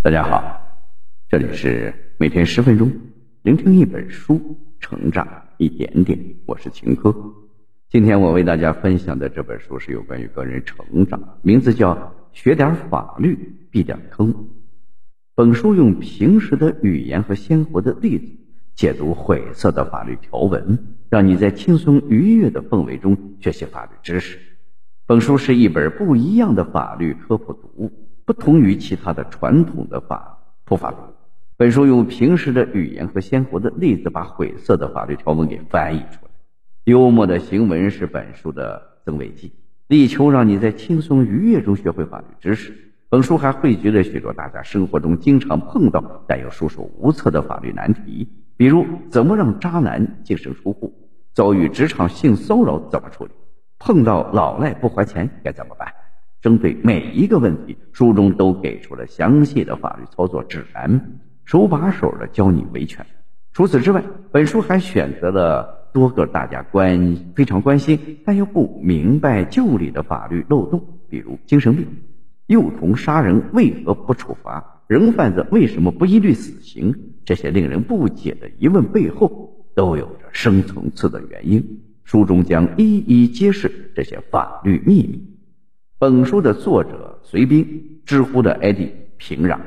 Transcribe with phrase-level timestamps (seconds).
[0.00, 0.60] 大家好，
[1.28, 2.88] 这里是每天十分钟，
[3.42, 6.16] 聆听一本书，成长一点点。
[6.46, 7.12] 我是秦科。
[7.88, 11.94] 今天我为大家分享的这本书是有关于个人成长，名字叫
[12.32, 13.36] 《学点法律
[13.72, 14.32] 避点坑》。
[15.34, 18.26] 本书用平实的语言和鲜活的例子
[18.76, 20.78] 解读晦涩的法律条文，
[21.10, 24.38] 让你在轻松愉悦的氛围中学习法律知识。
[25.06, 28.07] 本书是一本不一样的法律科普读物。
[28.28, 30.98] 不同于其他的传统的法普法读，
[31.56, 36.30] 本书用平时的语言和鲜活的例子，把晦涩的法律条文给翻译出来。
[36.84, 39.54] 幽默的行文是本书的增味剂，
[39.86, 42.74] 力求让你在轻松愉悦中学会法律知识。
[43.08, 50.92] 本书还汇聚了许多大家生活中经常碰到但又束手无策的法律难题，比如怎么让渣男净身出户，
[51.32, 53.30] 遭遇职场性骚扰怎么处理，
[53.78, 55.90] 碰到老赖不还钱该怎么办。
[56.40, 63.04] 针对每一个问题，书中都给出了详细的法律操作指南，手把手的教你维权。
[63.52, 71.84] 除此之外，本书还选择了多个大家关非常关心但又不明白就里的法律漏洞，比如精神病、
[72.46, 81.80] 幼童杀人为何不处罚、人贩子为什么不一律死刑，这些令人不解的疑问背后都有着深层次的原因。
[82.04, 85.37] 书中将一一揭示这些法律秘密。
[86.00, 89.58] 本书的作者隋斌，知乎的 ID 平壤，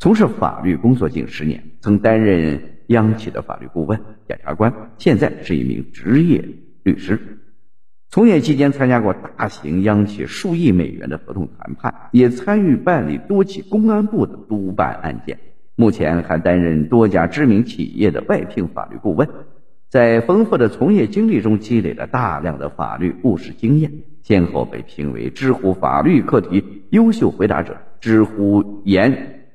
[0.00, 6.44] 从事法律工作近十年，曾担任央企的法律顾问、检察官，现在是一名职业
[6.82, 7.38] 律师。
[8.10, 15.38] 从业期间参加过大型央企数亿美元的合同谈判，也参与办理多起公安部的督办案件。
[15.76, 19.28] 目前还担任多家知名企业的外聘法律顾问。
[19.88, 23.90] 在丰富的从业经历中积累了大量的法律务实经验，
[24.22, 29.46] 先后被评为知乎法律课题优秀回答者、知乎言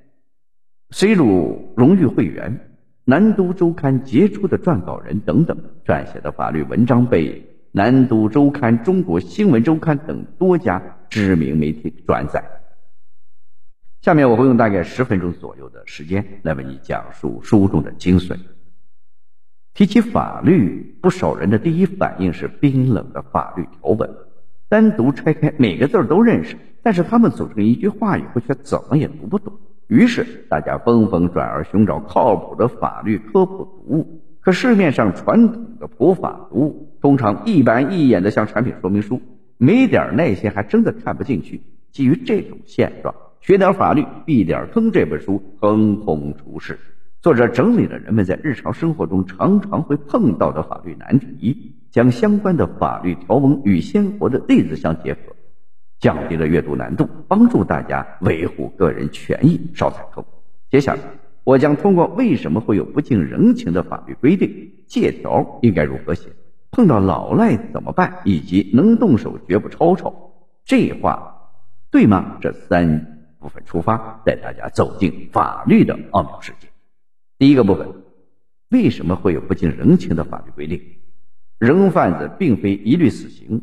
[0.89, 2.71] C 鲁荣誉会员、
[3.05, 12.43] 南都周刊杰出的撰稿人等等，撰写的法律文章被南都周刊、中国新闻周刊等多家知名媒体转载。
[14.01, 18.35] 下面我会用大概十分钟左右的时间来为你讲述书中的精髓。
[19.73, 24.07] 提起法律，不少人的第一反应是冰冷的法律条文，
[24.69, 29.51] 单独拆开每个字都认识，但是他们组成一句话以后却怎么也读不懂。
[29.87, 34.21] 于是大家纷纷转而寻找靠谱的法律科普读物。
[34.41, 39.21] 可市面上传统的普法读物通常一板一眼的像产品说明书，
[39.57, 41.63] 没点耐心还真的看不进去。
[41.91, 46.77] 基于这种现状，学点法律避点坑这本书横空出世。
[47.23, 55.19] 作者整理了人们在日常生活中常常会碰到的法律难题，将相关的法律条文与鲜活的例子相结合，
[56.01, 60.21] 降低了阅读难度，帮助大家维护个人权益少踩坑。
[60.69, 60.99] 接下来，
[61.45, 66.27] 我将通过为什么会有不近人情的法律规定、借条应该如何写、
[66.71, 70.13] 碰到老赖怎么办，以及能动手绝不吵吵，
[70.65, 71.33] 这话
[71.89, 72.35] 对吗？
[72.41, 76.67] 这三部分出发，带大家走进法律的奥妙世界。
[77.43, 77.85] 第一个部分，
[78.69, 80.81] 为什么会有不近人情的法律规定？
[81.59, 83.61] 人贩子并非一律死刑，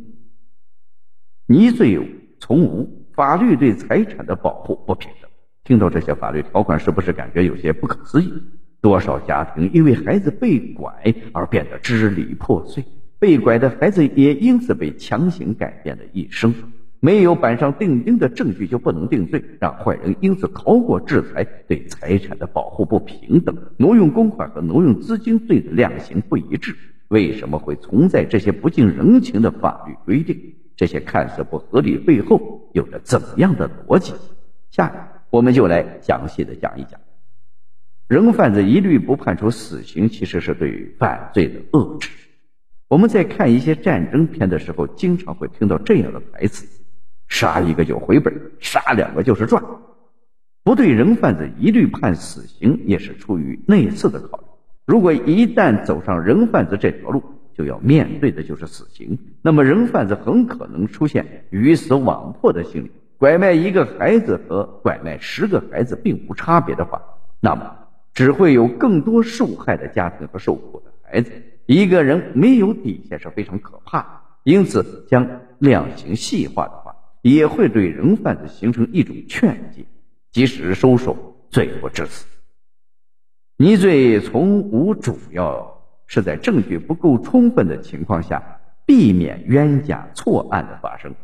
[1.47, 1.99] 你罪
[2.39, 5.31] 从无，法律对财产的保护不平等。
[5.65, 8.31] 听到这些法律条款，是不是感觉有些不可思议？
[8.83, 10.93] 多少家庭因为孩子被拐
[11.33, 12.85] 而变得支离破碎，
[13.19, 16.53] 被拐的孩子也因此被强行改变了一生。
[17.01, 21.45] 没有板上钉钉的证据就不能定罪，让坏人因此逃过制裁。
[21.67, 26.77] 对财产的保护不平等，挪用公款和挪用资金罪的量刑不一致。
[27.09, 30.57] 为什么会存在这些不近人情的法律规定？
[30.77, 34.13] 这些看似不合理背后有着怎样的逻辑？
[34.71, 37.01] 下面我们就来详细的讲一讲。
[38.09, 42.11] 人贩子一律不判处死刑，其实是对犯罪的遏制。
[42.89, 46.80] 我们在看一些战争片的时候，经常会听到这样的台词。
[47.31, 49.65] 杀一个就回本，杀两个就是赚。
[50.63, 54.45] 不对人贩子一律判死刑，也是出于类似的考虑。
[54.85, 57.23] 如果一旦走上人贩子这条路，
[57.57, 59.19] 就要面对的就是死刑。
[59.41, 62.91] 那么人贩子很可能出现鱼死网破的心理。
[63.17, 67.01] 拐卖一个孩子和拐卖十个孩子并无差别的话，
[67.41, 67.75] 那么
[68.13, 71.31] 只会有更多受害的家庭和受苦的孩子。
[71.67, 74.05] 一个人没有底线是非常可怕，
[74.43, 75.27] 因此将
[75.59, 76.90] 量刑细化的话。
[77.23, 79.85] 也会对人贩子形成一种劝诫，
[80.31, 82.27] 即使收手，罪不至死。
[83.59, 91.15] 疑罪从无，主要是在证据不够充分的情况下，避免冤假错案的发生。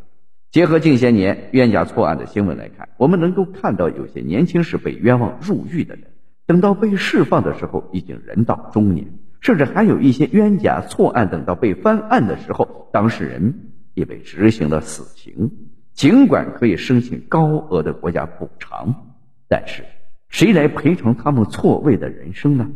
[0.50, 6.04] 结合近些年冤假错案的新闻来看，我们能够看到有些年轻时被冤枉入狱的人，
[6.46, 15.50] 等到被释放的时候已经人到中年，甚至还有一些冤假错案等到被翻案的时候，当事人也被执行了死刑。
[15.96, 19.16] 尽管可以申请高额的国家补偿，
[19.48, 19.82] 但是
[20.28, 22.70] 谁来赔偿他们错位的人生呢？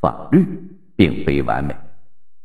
[0.00, 0.46] 法律
[0.94, 1.74] 并非完美，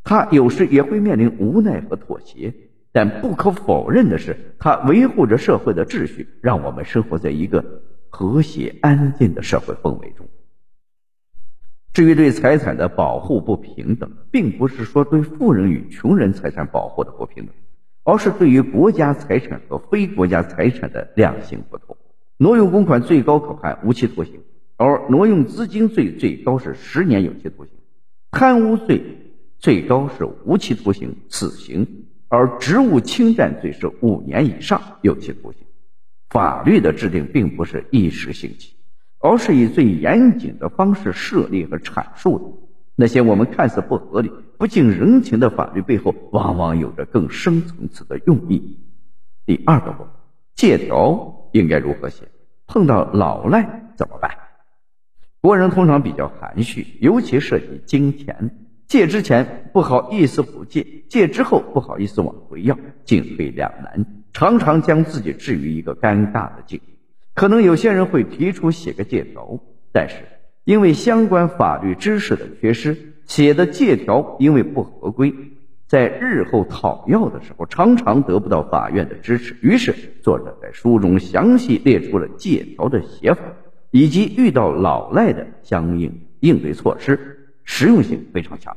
[0.03, 2.51] 它有时也会面临无奈和妥协。
[2.91, 10.27] 但不可否认的是，它维护着社会的秩序，让我们生活在一个和谐安静的社会氛围中。
[11.93, 17.53] 至于对财产的保护不平等，并不是说对富人与穷人财产保护的不平等，
[18.03, 21.95] 而是对于国家财产和非国家财产的量刑不同。
[22.37, 24.41] 挪用公款最高可判无期徒刑，
[24.77, 27.73] 而挪用资金罪最高是十年有期徒刑；
[28.31, 29.01] 贪污罪
[29.59, 31.87] 最高是无期徒刑、死刑。
[32.27, 35.61] 而职务侵占罪是五年以上有期徒刑。
[36.31, 38.73] 法律的制定并不是一时兴起，
[39.19, 42.45] 而是以最严谨的方式设立和阐述的。
[42.95, 48.79] 那些我们看似不合理、不近人情的法律背后，往往有着更深层次的用意。
[49.45, 50.07] 第二个问，
[50.55, 52.27] 借条应该如何写？
[52.67, 54.31] 碰到老赖怎么办？
[55.41, 58.59] 国人通常比较含蓄，尤其涉及金钱。
[58.87, 66.79] 借之前不好意思不借，借之后不好意思往回要，进退两难，常常将自己置于一个尴尬的境。
[67.33, 69.59] 可能有些人会提出写个借条，
[69.91, 70.15] 但是
[70.63, 75.33] 因为相关法律知识的缺失，写的借条因为不合规，
[75.87, 79.57] 在日后讨要的时候常常得不到法院的支持。
[79.61, 83.41] 于是作者在书中详细列出了借条的写法，
[83.91, 87.39] 以及遇到老赖的相应应对措施。
[87.65, 88.75] 实用性非常强，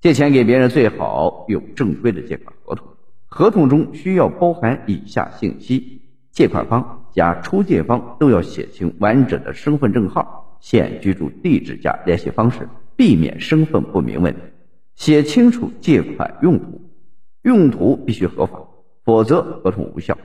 [0.00, 2.86] 借钱给别人最好用正规的借款合同，
[3.26, 12.66] 合同中需要包含以下信息：借款方加出借方都要写清完整的身份证号、现居住地址加联系方式，
[12.96, 14.40] 避免身份不明问题。
[14.94, 16.80] 写清楚借款用途，
[17.42, 18.66] 用途必须合法，
[19.04, 20.16] 否则合同无效。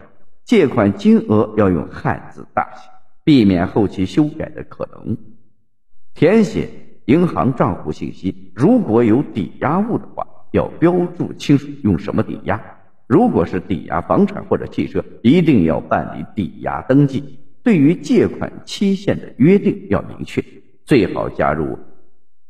[0.46, 2.90] 借款金额要用汉字大写，
[3.26, 5.18] 避免后期修改的可能。
[6.14, 6.70] 填写。
[7.06, 12.62] 银行账户信息，如果有抵押物的话，要标注清楚用什么抵押。
[13.08, 17.40] 如果是抵押房产或者汽车，一定要办理抵押登记。
[17.64, 20.44] 对于借款期限的约定要明确，
[20.86, 21.78] 最好加入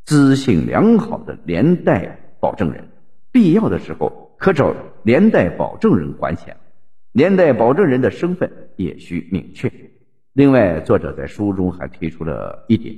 [0.05, 2.87] 资信良好的连带保证人，
[3.31, 4.73] 必要的时候可找
[5.03, 6.55] 连带保证人还钱。
[7.11, 9.71] 连带保证人的身份也需明确。
[10.33, 12.95] 另外，作者在书中还提出了一点。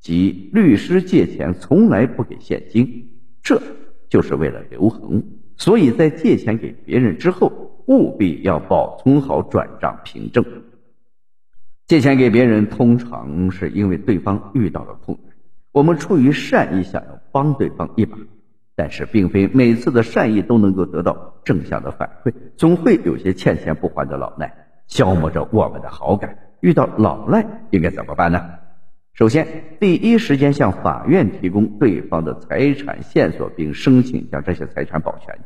[0.00, 3.08] 即律师借钱从来不给现金，
[3.42, 3.62] 这
[4.08, 5.24] 就是为了留痕。
[5.56, 7.50] 所以在借钱给别人之后，
[7.86, 10.44] 务必要保存好转账凭证。
[11.86, 15.36] 借钱给别人，通常是因为对方遇到了困难，
[15.70, 18.18] 我们出于善意想要帮对方一把，
[18.74, 24.52] 但是并非每次的善意都能够得到正向的反馈，总会有些欠钱不还的老赖，
[24.88, 26.36] 消磨着我们的好感。
[26.60, 28.44] 遇到老赖应该怎么办呢？
[29.14, 29.46] 首先，
[29.78, 35.38] 第一时间向法院提供对方的财产线索，并申请将这些财产保全，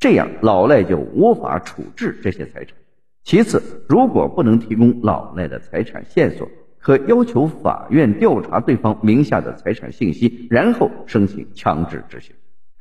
[0.00, 2.76] 这样老赖就无法处置这些财产。
[3.26, 12.36] 其次，如果不能提供老赖的财产线索，可要求法院调查对方名下的财产信息，然后申请强制执行。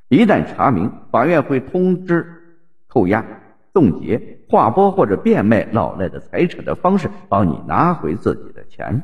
[0.07, 2.23] 一旦查明，法院会通知
[2.85, 3.25] 扣押、
[3.73, 9.01] 冻结、划拨或者变卖老赖的财产的方式，帮你拿回自己的钱。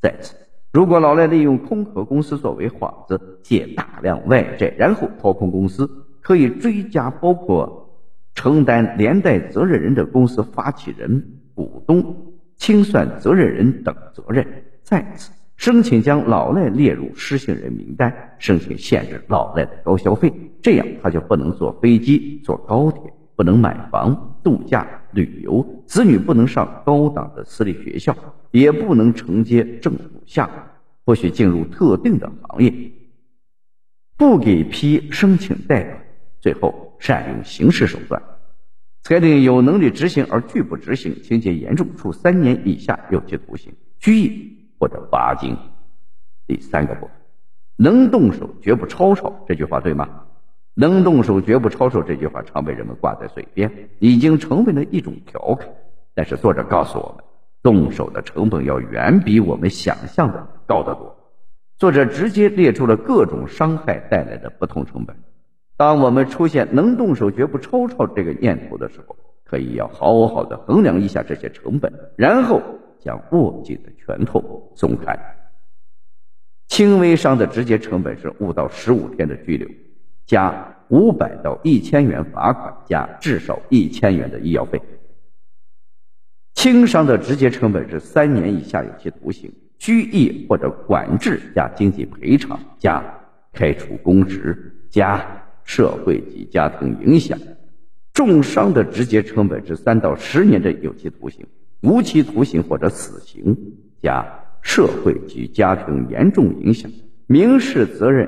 [0.00, 0.36] 再次。
[0.72, 5.90] 如果老赖利用空壳公司作为幌子借大量外债，然后掏空公司，
[6.20, 7.85] 可以追加包括
[8.36, 11.20] 承担连带责任人的公司发起人、
[11.54, 12.14] 股东、
[12.56, 14.46] 清算责任人等责任。
[14.84, 23.00] 再次申请将老赖列入失信人名单，申请限制老赖的高消费，这样他就不能坐飞机、坐高铁，
[23.34, 28.14] 不能买房、度假、旅游，子女不能上高档的私立学校。
[28.52, 30.54] 也不能承接政府项目，
[31.04, 32.72] 不许进入特定的行业，
[34.16, 35.98] 不给批申请贷款，
[36.40, 38.22] 最后善用刑事手段，
[39.02, 45.56] 裁定有能力执行而拒不执行，情节严重，处三年以下有期徒刑、拘役或者罚金。
[46.46, 47.10] 第三个部分，
[47.76, 50.08] 能动手绝不吵吵，这句话对吗？
[50.74, 55.68] 能动手绝不吵吵这句话常被人们挂在嘴边，已经成为了一种调侃。
[56.14, 57.24] 但是作者告诉我们。
[57.62, 61.16] 动手的成本要远比我们想象的高得多。
[61.78, 65.16] 作者直接列出了各种伤害带来的不同成本。
[65.76, 72.62] 当我们出现能动手绝不抽抽这个念头的时候，可以要好好的衡量一下这些成本，然后
[72.98, 75.16] 将握紧的拳头松开。
[76.66, 79.68] 轻微伤的直接成本是五到十五天的拘留，
[80.26, 84.80] 加五百到一千元罚款，加至少一千元的医药费。
[86.54, 93.04] 轻伤的直接成本是三年以下有期徒刑、拘役或者管制加经济赔偿加
[93.52, 95.24] 开除公职加
[95.66, 97.38] 社会及家庭影响。
[98.14, 101.46] 重伤的直接成本是三到十年的有期徒刑、
[101.82, 103.54] 无期徒刑或者死刑
[104.00, 104.24] 加
[104.62, 106.90] 社会及家庭严重影响。
[107.26, 108.26] 民事责任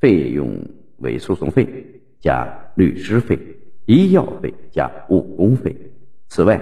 [0.00, 0.58] 费用
[0.98, 3.38] 为诉讼费加律师费、
[3.86, 5.76] 医药费加误工费。
[6.28, 6.60] 此外，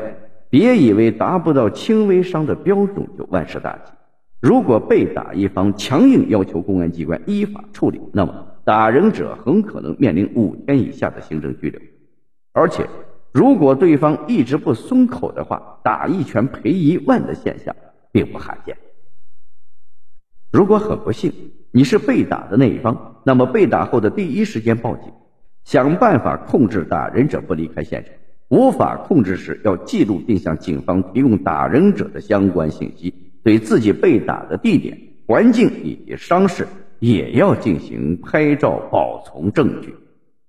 [0.50, 3.92] 别以为达不到轻微伤的标准就万事大吉。
[4.38, 11.80] 如果被打一方强硬要求公安机关依法处理，那么打人者很可能面临五天以下的行政拘留。
[12.52, 12.88] 而且，
[13.32, 17.74] 如果对方一直不松口的话，打一拳赔一万的现象
[18.12, 18.76] 并不罕见。
[20.52, 21.32] 如果很不幸
[21.70, 25.10] 你是被打的那一方，那么被打后的第一时间报警，
[25.64, 28.12] 想办法控制打人者不离开现场。
[28.48, 36.68] 无法控制时，要记录并向警方提供打人者的相关信息，对自己被打的地点、环境以及伤势
[37.02, 39.92] 也要进行拍照保存证据。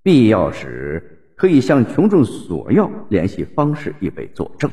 [0.03, 1.01] 必要时
[1.36, 4.69] 可以向群众索要联系方式，以备作证。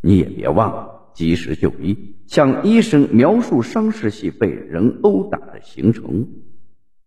[0.00, 1.94] 你也别忘了及时就医，
[2.26, 6.26] 向医生描述伤势系被人殴打的形成。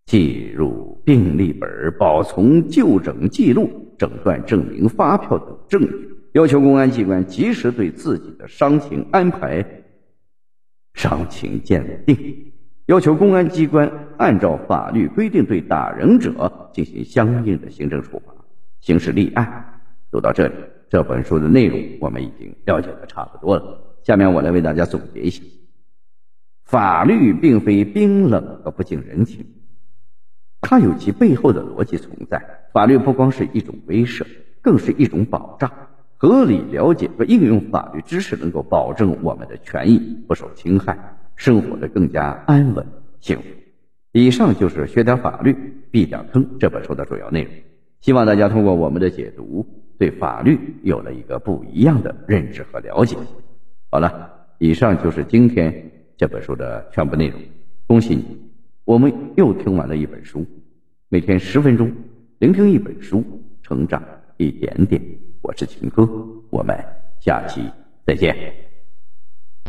[0.05, 9.65] 记入病历本，保存就诊记录、诊断证明、发票等证据，要求公安机关及时对自己的伤情安排
[10.93, 12.15] 伤情鉴定，
[12.91, 18.33] 要求公安机关按照法律规定对打人者进行相应的行政处罚、
[18.81, 19.79] 刑事立案。
[20.11, 20.55] 读到这里，
[20.89, 23.95] 这本书的内容我们已经了解的差不多了。
[24.03, 25.41] 下面我来为大家总结一下：
[26.65, 29.45] 法律并非冰冷和不近人情。
[30.59, 32.65] 它有其背后的逻辑存在。
[32.73, 34.25] 法律不光是一种威慑，
[34.61, 35.71] 更是一种保障。
[36.17, 42.85] 合理了解和应用法律知识，能够保证我们的权益不受侵害，生活的更加安稳
[43.19, 43.43] 幸福。
[44.11, 45.55] 以上就是学点法律
[45.89, 47.51] 避点坑这本书的主要内容。
[47.99, 49.65] 希望大家通过我们的解读，
[49.97, 53.17] 对法律有了一个不一样的认知和了解。
[53.89, 57.41] 好了，以上就是今天这本书的全部内容。
[57.87, 58.23] 恭喜你！
[58.85, 60.45] 我们又听完了一本书，
[61.09, 61.91] 每天十分钟，
[62.37, 63.23] 聆听一本书，
[63.63, 64.03] 成长
[64.37, 65.01] 一点点。
[65.41, 66.07] 我是秦哥，
[66.51, 66.77] 我们
[67.19, 67.63] 下期
[68.05, 68.70] 再见。